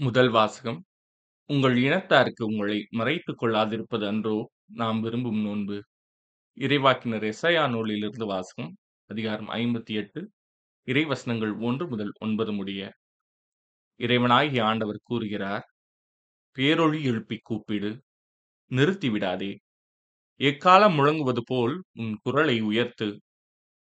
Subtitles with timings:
[0.00, 0.78] முதல் வாசகம்
[1.50, 4.34] உங்கள் இனத்தாருக்கு உங்களை மறைத்துக் கொள்ளாதிருப்பது அன்றோ
[4.72, 5.76] நாம் விரும்பும் நோன்பு?
[6.58, 8.70] இறைவாக்கினர் எசையா நூலிலிருந்து வாசகம்
[9.10, 10.20] அதிகாரம் ஐம்பத்தி எட்டு
[10.88, 12.82] இறைவசனங்கள் ஒன்று முதல் ஒன்பது முடிய.
[14.00, 15.66] இறைவனாகிய ஆண்டவர் கூறுகிறார்
[16.56, 17.90] பேரொழி எழுப்பி கூப்பிடு
[18.70, 19.52] நிறுத்தி விடாதே.
[20.40, 23.08] எக்காலம் முழங்குவது போல் உன் குரலை உயர்த்து.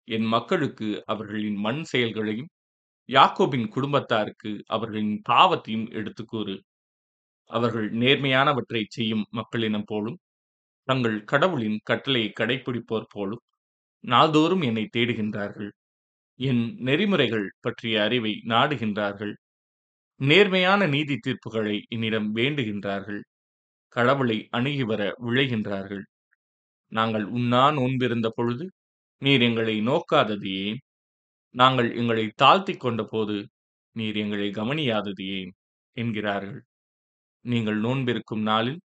[0.08, 2.52] என் மக்களுக்கு அவர்களின் மண் செயல்களையும்
[3.08, 6.62] யாக்கோபின் குடும்பத்தாருக்கு அவர்களின் பாவத்தையும் எடுத்துக் கூறு.
[7.46, 10.18] அவர்கள் நேர்மையானவற்றை செய்யும் மக்களினம் போலும்
[10.84, 13.40] தங்கள் கடவுளின் கட்டளையை கடைபிடிப்போர் போலும்
[14.00, 15.70] நாள்தோறும் என்னை தேடுகின்றார்கள்.
[16.34, 19.34] என் நெறிமுறைகள் பற்றிய அறிவை நாடுகின்றார்கள்.
[20.20, 23.20] நேர்மையான நீதி தீர்ப்புகளை என்னிடம் வேண்டுகின்றார்கள்.
[23.88, 26.02] கடவுளை அணுகி வர விழைகின்றார்கள்.
[26.88, 28.72] நாங்கள் உண்ணா நோன்பிருந்த பொழுது
[29.18, 30.80] நீர் எங்களை நோக்காதது ஏன்?
[31.54, 33.36] நாங்கள் எங்களை தாழ்த்திக் கொண்ட போது
[33.96, 35.50] நீர் எங்களை கவனியாதது ஏன்
[35.96, 36.60] என்கிறார்கள்.
[37.44, 38.80] நீங்கள் நோன்பிருக்கும் நாளில்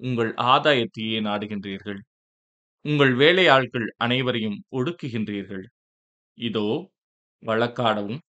[0.00, 2.00] உங்கள் ஆதாயத்தையே நாடுகின்றீர்கள்.
[2.84, 5.64] உங்கள் வேலையாட்கள் அனைவரையும் ஒடுக்குகின்றீர்கள்.
[6.38, 6.68] இதோ
[7.42, 8.20] வழக்காடவும்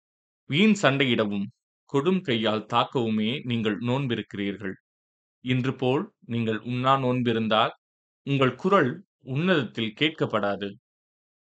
[0.51, 1.47] வீண் சண்டையிடவும்
[1.93, 4.75] கொடும் கையால் தாக்கவுமே நீங்கள் நோன்பிருக்கிறீர்கள்.
[5.45, 7.73] இன்று போல் நீங்கள் உண்ணா நோன்பிருந்தால்
[8.27, 8.91] உங்கள் குரல்
[9.35, 10.69] உன்னதத்தில் கேட்கப்படாது.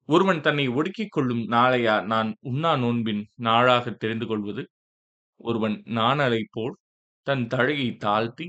[0.10, 4.64] ஒருவன் தன்னை ஒடுக்கிக் கொள்ளும் நாளையா நான் உண்ணா நோன்பின் நாளாக தெரிந்து கொள்வது?
[5.40, 6.76] ஒருவன் நாணலை போல்
[7.28, 8.48] தன் தழையை தாழ்த்தி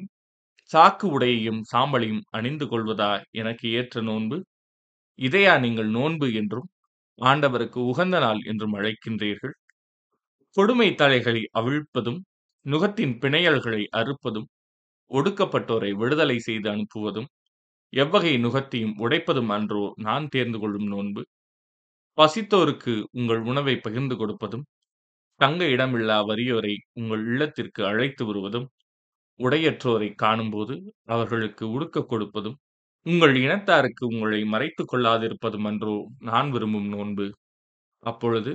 [0.71, 4.39] சாக்கு உடையையும் சாம்பலையும் அணிந்து கொள்வதா எனக்கு ஏற்ற நோன்பு?
[5.19, 6.69] இதையா நீங்கள் நோன்பு என்றும்
[7.19, 9.55] ஆண்டவருக்கு உகந்த நாள் என்றும் அழைக்கின்றீர்கள்?
[10.57, 12.21] கொடுமை தலைகளை அவிழ்ப்பதும்
[12.67, 14.49] நுகத்தின் பிணையல்களை அறுப்பதும்
[15.11, 17.29] ஒடுக்கப்பட்டோரை விடுதலை செய்து அனுப்புவதும்
[17.93, 21.23] எவ்வகை நுகத்தையும் உடைப்பதும் அன்றோ நான் தேர்ந்து கொள்ளும் நோன்பு?
[22.21, 24.65] பசித்தோருக்கு உங்கள் உணவை பகிர்ந்து கொடுப்பதும்
[25.41, 28.67] தங்க இடமில்லா வறியோரை உங்கள் இல்லத்திற்கு அழைத்து வருவதும்
[29.41, 30.75] உடையற்றோரை காணும்போது
[31.07, 32.59] அவர்களுக்கு உடுக்க கொடுப்பதும்
[33.07, 37.27] உங்கள் இனத்தாருக்கு உங்களை மறைத்துக் கொள்ளாதிருப்பதும் அன்றோ நான் விரும்பும் நோன்பு.
[38.03, 38.53] அப்பொழுது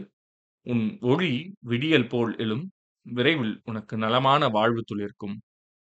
[0.65, 2.65] உன் ஒளி விடியல் போல் எழும்
[3.05, 5.35] விரைவில் உனக்கு நலமான வாழ்வு துளிர்க்கும்.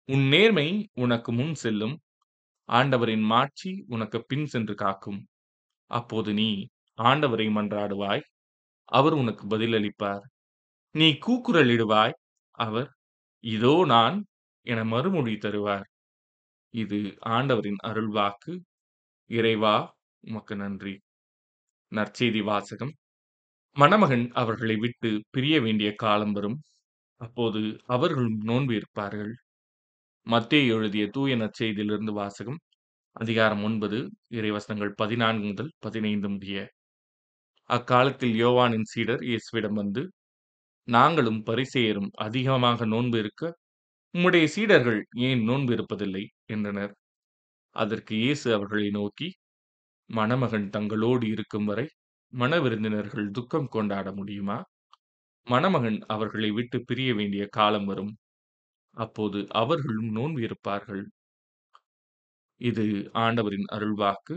[0.09, 0.67] உன் நேர்மை
[1.03, 1.95] உனக்கு முன் செல்லும்
[2.69, 5.19] ஆண்டவரின் மாட்சி உனக்கு பின் சென்று காக்கும்.
[5.91, 6.49] அப்போது நீ
[6.99, 8.23] ஆண்டவரை மன்றாடுவாய்
[8.91, 10.23] அவர் உனக்கு பதிலளிப்பார்.
[10.95, 12.15] நீ கூக்குரலிடுவாய்.
[12.57, 12.89] அவர்
[13.43, 14.17] இதோ நான்
[14.65, 15.87] என மறுமொழி தருவார்.
[16.73, 18.53] இது ஆண்டவரின் அருள்வாக்கு.
[19.29, 19.75] இறைவா
[20.23, 20.95] உமக்கு நன்றி.
[21.91, 22.93] நற்செய்தி வாசகம்.
[23.77, 26.57] மணமகன் அவர்களை விட்டு பிரிய வேண்டிய காலம் வரும்.
[27.21, 29.33] அப்போது அவர்களும் நோன்பு இருப்பார்கள்
[30.27, 32.59] மத்தேயு எழுதிய தூய நற்செய்தியிலிருந்து வாசகம்.
[33.15, 33.99] அதிகாரம் ஒன்பது
[34.31, 36.57] இறைவசனங்கள் பதினான்கு முதல் பதினைந்து முடிய
[37.69, 40.01] அக்காலத்தில் யோவானின் சீடர் இயேசுவிடம் வந்து
[40.87, 43.43] நாங்களும் பரிசேயரும் அதிகமாக நோன்பு இருக்க
[44.13, 46.23] உம்முடைய சீடர்கள் ஏன் நோன்பு இருப்பதில்லை?
[46.45, 46.93] என்றனர்.
[47.75, 49.27] அதற்கு இயேசு அவர்களை நோக்கி
[50.09, 51.87] மணமகன் தங்களோடு இருக்கும் வரை
[52.33, 54.57] மணவிருந்தினர்கள் துக்கம் கொண்டாட முடியுமா?
[55.47, 58.13] மணமகன் அவர்களை விட்டு பிரிய வேண்டிய காலம் வரும்.
[58.97, 61.03] அப்போது அவர்களும் நோன்பு இருப்பார்கள்.
[62.61, 62.85] இது
[63.17, 64.35] ஆண்டவரின் அருள்வாக்கு.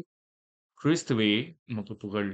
[0.81, 1.33] கிறிஸ்துவே
[1.66, 2.31] உமக்கு புகழ்.